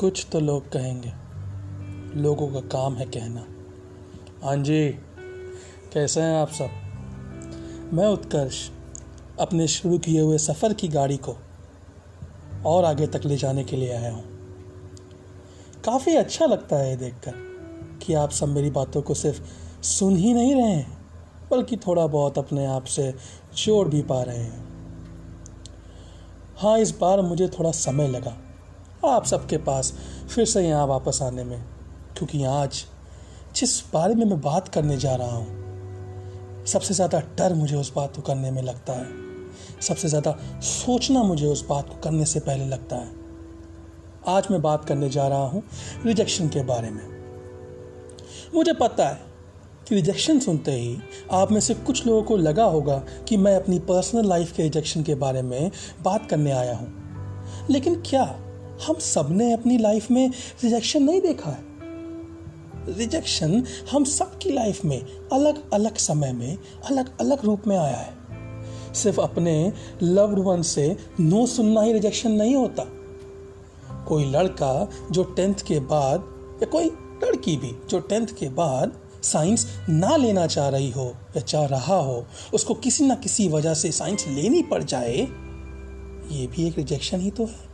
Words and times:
कुछ 0.00 0.26
तो 0.32 0.40
लोग 0.40 0.72
कहेंगे। 0.72 1.12
लोगों 2.20 2.48
का 2.48 2.60
काम 2.60 2.94
है 2.94 3.06
कहना। 3.06 3.44
हाँ 4.42 4.56
जी 4.56 4.88
कैसे 5.92 6.20
हैं 6.20 6.36
आप 6.36 6.48
सब? 6.48 6.68
मैं 7.92 8.06
उत्कर्ष, 8.06 8.70
अपने 9.40 9.68
शुरू 9.68 9.98
किए 9.98 10.20
हुए 10.20 10.38
सफ़र 10.38 10.72
की 10.72 10.88
गाड़ी 10.88 11.16
को 11.16 11.36
और 12.66 12.84
आगे 12.84 13.06
तक 13.06 13.20
ले 13.24 13.36
जाने 13.36 13.64
के 13.64 13.76
लिए 13.76 13.92
आया 13.92 14.12
हूँ। 14.12 14.24
काफ़ी 15.84 16.16
अच्छा 16.16 16.46
लगता 16.46 16.76
है 16.76 16.90
ये 16.90 16.96
देखकर 16.96 17.32
कि 18.02 18.14
आप 18.14 18.30
सब 18.30 18.48
मेरी 18.48 18.70
बातों 18.70 19.02
को 19.02 19.14
सिर्फ़ 19.14 19.40
सुन 19.82 20.16
ही 20.16 20.34
नहीं 20.34 20.54
रहे 20.54 20.70
हैं, 20.70 20.98
बल्कि 21.50 21.76
थोड़ा 21.76 22.06
बहुत 22.06 22.38
अपने 22.38 22.66
आप 22.66 22.84
से 22.84 23.14
जोड़ 23.56 23.88
भी 23.88 24.02
पा 24.02 24.22
रहे 24.22 24.38
हैं। 24.38 24.68
हाँ 26.56 26.78
इस 26.78 26.98
बार 26.98 27.20
मुझे 27.20 27.48
थोड़ा 27.48 27.70
समय 27.70 28.08
लगा। 28.08 28.36
आप 29.08 29.24
सबके 29.26 29.56
पास 29.58 29.92
फिर 30.28 30.44
से 30.44 30.62
यहाँ 30.62 30.86
वापस 30.86 31.18
आने 31.22 31.44
में। 31.44 31.58
क्योंकि 32.16 32.44
आज 32.44 32.84
जिस 33.56 33.80
बारे 33.92 34.14
में 34.14 34.24
मैं 34.24 34.40
बात 34.40 34.68
करने 34.68 34.96
जा 34.96 35.14
रहा 35.14 35.36
हूँ, 35.36 36.64
सबसे 36.66 36.94
ज़्यादा 36.94 37.20
डर 37.38 37.54
मुझे 37.54 37.76
उस 37.76 37.92
बात 37.94 38.16
को 38.16 38.22
करने 38.22 38.50
में 38.50 38.62
लगता 38.62 38.92
है। 38.92 39.06
सबसे 39.82 40.08
ज़्यादा 40.08 40.36
सोचना 40.62 41.22
मुझे 41.22 41.46
उस 41.46 41.66
बात 41.68 41.88
को 41.88 42.00
करने 42.00 42.24
से 42.24 42.40
पहले 42.40 42.66
लगता 42.66 42.96
है। 42.96 43.16
आज 44.28 44.46
मैं 44.50 44.60
बात 44.62 44.84
करने 44.84 45.08
जा 45.10 45.28
रहा 45.28 45.46
हूँ 45.46 45.62
रिजेक्शन 46.06 46.48
के 46.48 46.62
बारे 46.64 46.90
में। 46.90 47.02
मुझे 48.54 48.72
पता 48.72 49.08
है 49.08 49.26
कि 49.88 49.94
रिजेक्शन 49.94 50.38
सुनते 50.40 50.72
ही 50.72 50.96
आप 51.32 51.52
में 51.52 51.60
से 51.60 51.74
कुछ 51.76 52.06
लोगों 52.06 52.22
को 52.22 52.36
लगा 52.36 52.64
होगा 52.64 52.96
कि 53.28 53.36
मैं 53.36 53.54
अपनी 53.56 53.78
पर्सनल 53.78 54.28
लाइफ 54.28 54.52
के 54.52 54.62
रिजेक्शन 54.62 55.02
के 55.02 55.14
बारे 55.14 55.42
में 55.42 55.70
बात 56.02 56.28
करने 56.30 56.52
आया 56.52 56.74
हूँ। 56.76 57.66
लेकिन 57.70 57.94
क्या 58.06 58.24
हम 58.86 58.98
सबने 58.98 59.52
अपनी 59.52 59.78
लाइफ 59.78 60.10
में 60.10 60.30
रिजेक्शन 60.64 61.02
नहीं 61.02 61.20
देखा 61.20 61.50
है। 61.50 61.66
रिजेक्शन 62.88 63.64
हम 63.92 64.04
सबकी 64.04 64.50
लाइफ 64.50 64.84
में 64.84 65.00
अलग 65.32 65.70
अलग 65.70 65.96
समय 65.96 66.32
में 66.32 66.58
अलग 66.84 67.18
अलग 67.18 67.44
रूप 67.44 67.62
में 67.66 67.76
आया 67.78 67.96
है। 67.96 68.94
सिर्फ़ 68.94 69.20
अपने 69.20 69.72
लव्ड 70.02 70.38
वन 70.38 70.62
से 70.62 70.96
नो 71.20 71.46
सुनना 71.46 71.82
ही 71.82 71.92
रिजेक्शन 71.92 72.30
नहीं 72.30 72.54
होता। 72.54 72.84
कोई 74.08 74.24
लड़का 74.24 74.88
जो 75.10 75.24
टेंथ 75.24 75.54
के 75.54 75.80
बाद, 75.80 76.20
या 76.62 76.66
कोई 76.66 76.84
लड़की 77.24 77.56
भी 77.56 77.72
जो 77.90 78.00
टेंथ 78.00 78.26
के 78.26 78.48
बाद 78.48 78.92
साइंस 79.22 79.66
ना 79.88 80.16
लेना 80.16 80.46
चाह 80.46 80.68
रही 80.68 80.90
हो, 80.90 81.14
या 81.36 81.40
चाह 81.40 81.64
रहा 81.64 81.96
हो, 81.96 82.26
उसको 82.54 82.74
किसी 82.74 83.06
ना 83.06 83.14
किसी 83.14 83.48
वजह 83.48 83.74
से 83.74 83.92
साइंस 83.92 84.24
लेनी 84.28 84.62
पड़ 84.62 84.82
जाए, 84.82 85.16
ये 86.30 86.46
भी 86.46 86.66
एक 86.66 86.78
रिजेक्शन 86.78 87.20
ही 87.20 87.30
तो 87.30 87.44
है। 87.44 87.67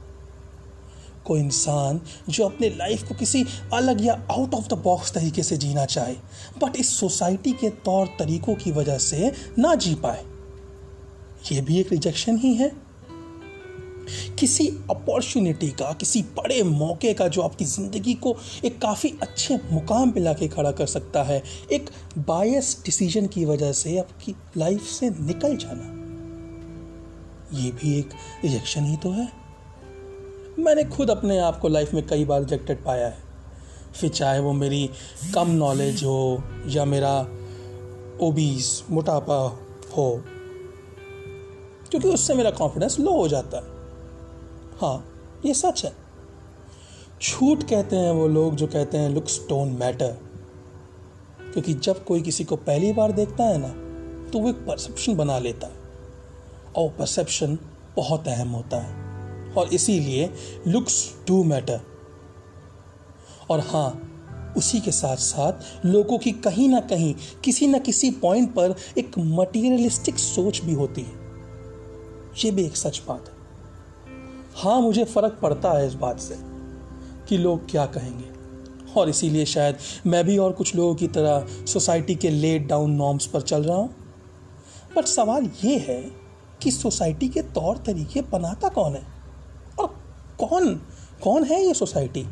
कोई 1.26 1.40
इंसान 1.40 2.00
जो 2.28 2.44
अपने 2.44 2.68
लाइफ 2.68 3.08
को 3.08 3.14
किसी 3.14 3.44
अलग 3.72 4.04
या 4.04 4.14
आउट 4.30 4.54
ऑफ़ 4.54 4.68
द 4.68 4.72
बॉक्स 4.74 5.12
तरीके 5.12 5.42
से 5.42 5.56
जीना 5.56 5.84
चाहे 5.84 6.14
बट 6.62 6.76
इस 6.76 6.96
सोसाइटी 6.98 7.52
के 7.52 7.70
तौर 7.70 8.06
तरीकों 8.18 8.54
की 8.54 8.72
वजह 8.72 8.98
से 8.98 9.32
ना 9.58 9.74
जी 9.74 9.94
पाए। 9.94 10.24
ये 11.52 11.60
भी 11.60 11.80
एक 11.80 11.92
रिजेक्शन 11.92 12.36
ही 12.36 12.54
है। 12.54 12.72
किसी 14.38 14.66
अपॉर्चुनिटी 14.90 15.68
का, 15.68 15.92
किसी 15.92 16.22
बड़े 16.22 16.62
मौके 16.62 17.12
का 17.14 17.28
जो 17.28 17.42
आपकी 17.42 17.64
ज़िंदगी 17.64 18.14
को 18.14 18.36
एक 18.64 18.80
काफ़ी 18.80 19.14
अच्छे 19.22 19.58
मुकाम 19.72 20.10
पे 20.10 20.20
लाके 20.20 20.48
खड़ा 20.48 20.70
कर 20.70 20.86
सकता 20.86 21.22
है, 21.22 21.42
एक 21.72 21.90
बायस 22.18 22.82
डिसीज़न 22.84 23.26
की 23.26 23.44
वजह 23.44 23.72
से 23.72 23.98
आपकी 23.98 24.34
लाइफ 24.56 24.82
से 24.82 25.10
निकल 25.10 25.56
जाना। 25.56 25.90
ये 27.58 27.70
भी 27.70 27.98
एक 27.98 28.10
रिजेक्शन 28.44 28.84
ही 28.84 28.96
तो 28.96 29.10
है। 29.10 29.43
मैंने 30.58 30.84
खुद 30.84 31.10
अपने 31.10 31.38
आप 31.38 31.58
को 31.58 31.68
लाइफ 31.68 31.94
में 31.94 32.06
कई 32.06 32.24
बार 32.24 32.40
रिजेक्टेड 32.40 32.84
पाया 32.84 33.06
है। 33.06 33.22
फिर 33.92 34.10
चाहे 34.10 34.38
वो 34.40 34.52
मेरी 34.52 34.90
कम 35.34 35.50
नॉलेज 35.50 36.04
हो 36.04 36.42
या 36.66 36.84
मेरा 36.84 37.18
ओबीज 38.22 38.82
मोटापा 38.90 39.36
हो, 39.96 40.22
क्योंकि 41.90 42.08
उससे 42.08 42.34
मेरा 42.34 42.50
कॉन्फिडेंस 42.50 42.98
लो 43.00 43.16
हो 43.16 43.28
जाता 43.28 43.56
है। 43.56 43.72
हाँ 44.80 45.40
ये 45.46 45.54
सच 45.54 45.84
है। 45.84 45.92
छूट 47.22 47.62
कहते 47.62 47.96
हैं 47.96 48.10
वो 48.12 48.26
लोग 48.28 48.54
जो 48.54 48.66
कहते 48.66 48.98
हैं 48.98 49.08
लुक्स 49.10 49.38
डोंट 49.48 49.78
मैटर 49.78 50.16
क्योंकि 51.52 51.74
जब 51.74 52.04
कोई 52.04 52.22
किसी 52.22 52.44
को 52.44 52.56
पहली 52.56 52.92
बार 52.92 53.12
देखता 53.12 53.44
है 53.44 53.58
ना 53.58 53.68
तो 54.30 54.38
वो 54.38 54.48
एक 54.50 54.66
परसेप्शन 54.66 55.16
बना 55.16 55.38
लेता 55.38 55.66
है। 55.66 55.82
और 56.76 56.90
परसेप्शन 56.90 57.58
बहुत 57.96 58.28
अहम 58.28 58.48
होता 58.48 58.76
है। 58.76 59.03
और 59.58 59.74
इसीलिए 59.74 60.30
लुक्स 60.66 61.14
डू 61.28 61.44
मैटर 61.44 61.80
और 63.50 63.60
हाँ 63.60 64.10
उसी 64.56 64.80
के 64.80 64.90
साथ 64.90 65.16
साथ 65.16 65.86
लोगों 65.86 66.18
की 66.18 66.32
कहीं 66.32 66.68
ना 66.68 66.80
कहीं, 66.80 67.14
किसी 67.44 67.66
ना 67.66 67.78
किसी 67.78 68.10
पॉइंट 68.10 68.54
पर 68.54 68.74
एक 68.98 69.12
मटीरियलिस्टिक 69.18 70.18
सोच 70.18 70.60
भी 70.64 70.72
होती 70.72 71.02
है। 71.02 71.22
ये 72.44 72.50
भी 72.50 72.64
एक 72.64 72.76
सच 72.76 73.02
बात 73.08 73.28
है। 73.28 73.34
हाँ 74.56 74.80
मुझे 74.80 75.04
फ़र्क 75.04 75.38
पड़ता 75.42 75.72
है 75.72 75.86
इस 75.86 75.94
बात 75.94 76.20
से 76.20 76.36
कि 77.28 77.38
लोग 77.38 77.70
क्या 77.70 77.86
कहेंगे। 77.86 78.32
और 79.00 79.08
इसीलिए 79.08 79.44
शायद 79.44 79.76
मैं 80.06 80.24
भी 80.24 80.38
और 80.38 80.52
कुछ 80.52 80.74
लोगों 80.74 80.94
की 80.94 81.08
तरह 81.08 81.46
सोसाइटी 81.66 82.14
के 82.14 82.30
लेट 82.30 82.66
डाउन 82.66 82.90
नॉर्म्स 82.90 83.26
पर 83.26 83.40
चल 83.40 83.62
रहा 83.62 83.76
हूँ। 83.76 83.94
बट 84.96 85.04
सवाल 85.04 85.50
ये 85.64 85.78
है 85.78 86.00
कि 86.62 86.70
सोसाइटी 86.70 87.28
के 87.28 87.42
तौर 87.42 87.76
तरीके 87.76 88.22
बनाता 88.22 88.68
कौन 88.68 88.92
है? 88.92 89.13
कौन? 90.40 90.74
कौन 91.22 91.44
है 91.44 91.66
ये 91.66 91.74
सोसाइटी? 91.74 92.22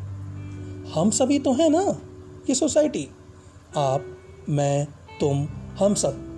हम 0.93 1.09
सभी 1.09 1.39
तो 1.39 1.53
हैं 1.53 1.69
ना, 1.69 2.01
ये 2.49 2.55
सोसाइटी। 2.55 3.07
आप, 3.77 4.05
मैं, 4.49 4.87
तुम, 5.19 5.47
हम 5.79 5.93
सब। 5.93 6.33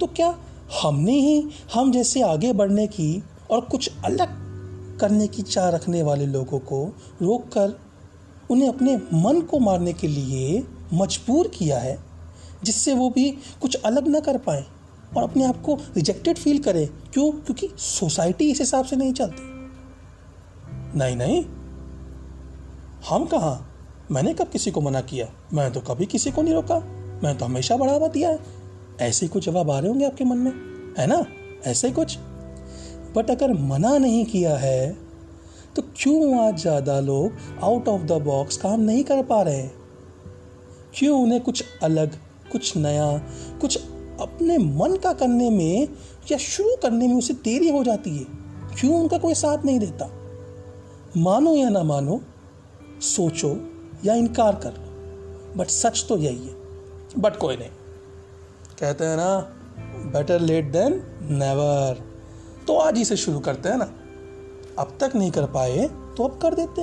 तो 0.00 0.06
क्या 0.06 0.38
हमने 0.82 1.12
ही, 1.12 1.48
हम 1.74 1.92
जैसे 1.92 2.22
आगे 2.22 2.52
बढ़ने 2.52 2.86
की 2.86 3.22
और 3.50 3.60
कुछ 3.60 3.90
अलग 4.04 4.44
करने 5.00 5.26
की 5.26 5.42
चाह 5.42 5.68
रखने 5.68 6.02
वाले 6.02 6.26
लोगों 6.26 6.58
को 6.58 6.96
रोक 7.22 7.48
कर 7.48 7.80
उन्हें 8.50 8.68
अपने 8.68 8.96
मन 8.96 9.40
को 9.40 9.58
मारने 9.58 9.92
के 9.92 10.08
लिए 10.08 10.66
मजबूर 10.94 11.48
किया 11.48 11.78
है, 11.78 11.98
जिससे 12.64 12.94
वो 12.94 13.10
भी 13.10 13.38
कुछ 13.62 13.74
अलग 13.74 14.08
ना 14.08 14.20
कर 14.20 14.38
पाए 14.38 14.64
और 15.16 15.22
अपने 15.22 15.44
आप 15.44 15.62
को 15.62 15.74
रिजेक्टेड 15.74 16.38
फील 16.38 16.58
करें? 16.58 16.88
क्यों? 17.12 17.32
क्योंकि 17.32 17.68
सोसाइटी 17.78 18.50
इस 18.50 18.60
हिसाब 18.60 18.84
से 18.84 18.96
नहीं 18.96 19.12
चलती। 19.12 19.53
नहीं 20.96 21.16
नहीं। 21.16 21.44
हम 23.08 23.24
कहा? 23.24 23.66
मैंने 24.10 24.34
कब 24.34 24.48
किसी 24.48 24.70
को 24.70 24.80
मना 24.80 25.00
किया? 25.00 25.26
मैं 25.52 25.72
तो 25.72 25.80
कभी 25.80 26.06
किसी 26.06 26.30
को 26.30 26.42
नहीं 26.42 26.54
रोका। 26.54 26.78
मैं 27.24 27.38
तो 27.38 27.44
हमेशा 27.44 27.76
बढ़ावा 27.76 28.08
दिया 28.08 28.30
है। 28.30 28.38
ऐसे 29.00 29.28
कुछ 29.28 29.46
जवाब 29.46 29.70
आ 29.70 29.78
रहे 29.78 29.88
होंगे 29.88 30.06
आपके 30.06 30.24
मन 30.24 30.36
में? 30.36 30.52
है 30.98 31.06
ना? 31.06 31.24
ऐसे 31.66 31.90
कुछ? 31.90 32.18
बट 33.16 33.30
अगर 33.30 33.52
मना 33.52 33.98
नहीं 33.98 34.24
किया 34.24 34.56
है 34.56 34.96
तो 35.76 35.82
क्यों 35.82 36.46
आज 36.46 36.60
ज़्यादा 36.60 37.00
लोग 37.00 37.32
आउट 37.62 37.88
ऑफ़ 37.88 38.02
द 38.02 38.12
बॉक्स 38.12 38.56
काम 38.56 38.80
नहीं 38.80 39.04
कर 39.04 39.22
पा 39.22 39.42
रहे 39.42 39.62
क्यों 40.94 41.22
उन्हें 41.22 41.40
कुछ 41.40 41.64
अलग, 41.82 42.14
कुछ 42.52 42.76
नया, 42.76 43.18
कुछ 43.60 43.78
अपने 44.20 44.58
मन 44.58 44.96
का 44.96 45.12
करने 45.12 45.50
में 45.50 45.88
या 46.32 46.38
शुरू 46.38 46.76
करने 46.82 47.08
में 47.08 47.14
उसे 47.14 47.34
देरी 47.34 47.68
हो 47.68 47.84
जाती 47.84 48.16
है? 48.16 48.24
क्यों 48.80 49.00
उनका 49.00 49.18
कोई 49.18 49.34
साथ 49.34 49.64
नहीं 49.64 49.78
देता? 49.78 50.23
मानो 51.16 51.54
या 51.54 51.68
ना 51.68 51.82
मानो, 51.82 52.20
सोचो 53.02 53.50
या 54.04 54.14
इनकार 54.14 54.54
कर 54.54 54.72
लो। 54.72 55.54
बट 55.56 55.66
सच 55.66 56.04
तो 56.08 56.16
यही 56.18 56.46
है। 56.46 56.54
बट 57.18 57.36
कोई 57.36 57.56
नहीं। 57.56 57.68
कहते 58.80 59.04
हैं 59.04 59.16
ना 59.16 59.38
बेटर 60.12 60.40
लेट 60.40 60.72
देन 60.72 61.00
नेवर 61.32 62.02
तो 62.66 62.76
आज 62.76 62.96
ही 62.96 63.04
से 63.04 63.16
शुरू 63.16 63.40
करते 63.40 63.68
हैं 63.68 63.76
ना। 63.76 63.90
अब 64.78 64.96
तक 65.00 65.16
नहीं 65.16 65.30
कर 65.30 65.46
पाए 65.46 65.86
तो 66.16 66.24
अब 66.24 66.38
कर 66.42 66.54
देते 66.54 66.82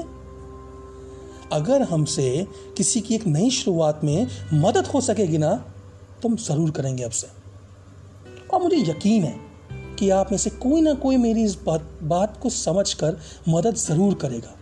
अगर 1.56 1.82
हमसे 1.82 2.48
किसी 2.78 3.02
की 3.02 3.16
एक 3.16 3.28
नई 3.28 3.50
शुरुआत 3.50 4.04
में 4.04 4.28
मदद 4.54 4.88
हो 4.88 5.02
सकेगी 5.02 5.38
ना 5.38 5.54
तो 6.22 6.30
हम 6.30 6.36
ज़रूर 6.38 6.72
करेंगे 6.72 7.04
अब 7.04 7.12
से। 7.12 7.28
और 8.54 8.62
मुझे 8.62 8.78
यकीन 8.82 9.24
है 9.24 9.36
कि 10.02 10.10
आप 10.10 10.32
में 10.32 10.38
से 10.38 10.50
कोई 10.50 10.82
ना 10.82 10.94
कोई 10.94 11.18
मेरी 11.18 11.44
इस 11.44 11.56
बात 11.64 11.90
बात 12.04 12.38
को 12.42 12.50
समझ 12.50 12.94
कर 12.94 13.18
मदद 13.50 13.76
ज़रूर 13.76 14.14
करेगा। 14.14 14.56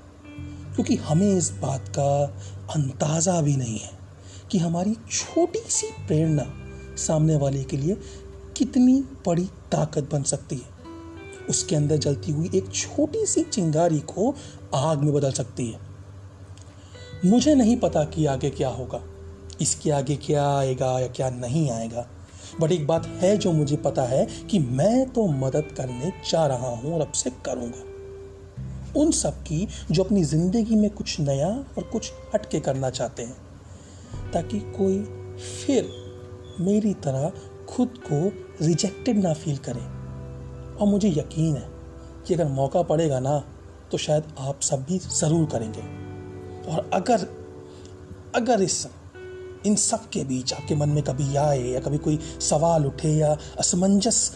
क्योंकि 0.76 0.96
हमें 0.96 1.32
इस 1.38 1.50
बात 1.52 1.88
का 1.90 2.10
अंदाज़ा 2.76 3.40
भी 3.42 3.56
नहीं 3.56 3.78
है 3.80 3.92
कि 4.52 4.58
हमारी 4.58 4.96
छोटी 5.12 5.60
सी 5.70 5.88
प्रेरणा 6.08 6.46
सामने 6.98 7.36
वाले 7.36 7.64
के 7.64 7.78
लिए 7.78 7.98
कितनी 8.58 9.00
बड़ी 9.28 9.46
ताकत 9.72 10.10
बन 10.12 10.24
सकती 10.24 10.56
है। 10.56 11.48
उसके 11.50 11.76
अंदर 11.76 11.98
जलती 11.98 12.32
हुई 12.32 12.50
एक 12.56 12.72
छोटी 12.74 13.26
सी 13.26 13.44
चिंगारी 13.44 14.00
को 14.00 14.36
आग 14.76 15.04
में 15.04 15.14
बदल 15.14 15.32
सकती 15.32 15.72
है। 15.72 15.80
मुझे 17.26 17.56
नहीं 17.56 17.78
पता 17.78 18.04
कि 18.04 18.26
आगे 18.26 18.50
क्या 18.50 18.70
होगा, 18.70 19.02
इसके 19.62 19.92
आगे 19.92 20.16
क्या 20.16 20.50
आएगा 20.50 21.00
या 21.00 21.08
क्या 21.08 21.30
नहीं 21.30 21.70
आएगा। 21.72 22.08
बट 22.62 22.72
एक 22.72 22.88
बात 22.88 23.06
है 23.22 23.38
जो 23.38 23.52
मुझे 23.52 23.76
पता 23.78 24.04
है 24.04 24.26
कि 24.50 24.60
मैं 24.60 25.10
तो 25.10 25.28
मदद 25.38 25.74
करने 25.78 26.12
जा 26.32 26.46
रहा 26.48 26.70
हूँ 26.70 26.94
और 26.94 27.02
अब 27.02 27.12
से 27.14 27.30
करूँगा। 27.46 27.84
उन 28.96 29.12
सब 29.12 29.42
की 29.44 29.68
जो 29.92 30.04
अपनी 30.04 30.24
ज़िंदगी 30.24 30.76
में 30.76 30.90
कुछ 30.90 31.20
नया 31.20 31.48
और 31.78 31.84
कुछ 31.84 32.12
हटके 32.34 32.60
करना 32.60 32.90
चाहते 32.90 33.24
हैं, 33.24 34.32
ताकि 34.32 34.60
कोई 34.78 34.98
फिर 35.38 35.90
मेरी 36.62 36.94
तरह 37.04 37.32
खुद 37.70 38.00
को 38.06 38.28
रिजेक्टेड 38.66 39.18
ना 39.18 39.34
फील 39.34 39.58
करे। 39.60 39.82
और 40.76 40.88
मुझे 40.88 41.10
यकीन 41.10 41.56
है 41.56 41.68
कि 42.28 42.34
अगर 42.34 42.48
मौका 42.50 42.82
पड़ेगा 42.84 43.20
ना 43.20 43.38
तो 43.92 43.98
शायद 43.98 44.24
आप 44.40 44.62
सब 44.62 44.84
भी 44.86 44.98
ज़रूर 45.00 45.46
करेंगे। 45.46 45.82
और 46.72 46.90
अगर 46.94 47.28
अगर 48.36 48.62
इस 48.62 48.86
इन 49.66 49.76
सब 49.76 50.10
के 50.10 50.24
बीच 50.24 50.54
आपके 50.54 50.76
मन 50.76 50.90
में 50.90 51.04
कभी 51.04 51.36
आए 51.36 51.60
या 51.60 51.80
कभी 51.80 51.98
कोई 51.98 52.20
सवाल 52.40 52.86
उठे 52.86 53.10
या 53.10 53.38
असमंजस 53.60 54.32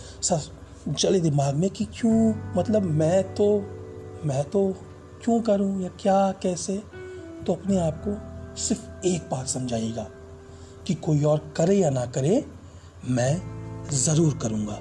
चले 0.98 1.20
दिमाग 1.20 1.56
में 1.56 1.70
कि 1.70 1.86
क्यों? 1.86 2.34
मतलब 2.58 2.82
मैं 2.82 3.36
तो 3.36 3.60
मैं 4.26 4.44
तो 4.44 4.76
क्यों 5.24 5.42
करूँ 5.42 5.82
या 5.82 5.90
क्या, 6.00 6.32
कैसे? 6.32 6.84
तो 7.48 7.54
अपने 7.54 7.80
आप 7.80 8.04
को 8.08 8.12
सिर्फ़ 8.62 9.08
एक 9.08 9.22
बात 9.32 9.48
समझाइएगा 9.48 10.08
कि 10.88 10.94
कोई 10.94 11.24
और 11.24 11.54
करे 11.58 11.76
या 11.76 11.90
ना 11.90 12.06
करे, 12.06 12.46
मैं 13.06 13.42
ज़रूर 13.90 14.40
करूँगा। 14.42 14.80